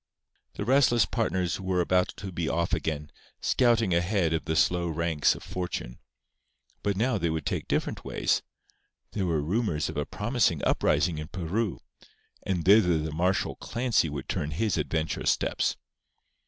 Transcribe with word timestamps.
The 0.53 0.65
restless 0.65 1.05
partners 1.05 1.59
were 1.61 1.79
about 1.79 2.07
to 2.17 2.31
be 2.31 2.49
off 2.49 2.73
again, 2.73 3.11
scouting 3.39 3.93
ahead 3.93 4.33
of 4.33 4.45
the 4.45 4.55
slow 4.55 4.87
ranks 4.87 5.35
of 5.35 5.43
Fortune. 5.43 5.99
But 6.81 6.97
now 6.97 7.19
they 7.19 7.29
would 7.29 7.45
take 7.45 7.67
different 7.67 8.03
ways. 8.03 8.41
There 9.11 9.27
were 9.27 9.43
rumours 9.43 9.89
of 9.89 9.97
a 9.97 10.05
promising 10.07 10.63
uprising 10.63 11.19
in 11.19 11.27
Peru; 11.27 11.81
and 12.41 12.65
thither 12.65 12.97
the 12.97 13.11
martial 13.11 13.57
Clancy 13.57 14.09
would 14.09 14.27
turn 14.27 14.49
his 14.49 14.75
adventurous 14.75 15.29
steps. 15.29 15.77